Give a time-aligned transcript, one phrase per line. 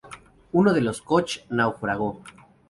[0.53, 2.23] Uno de los koch naufragó.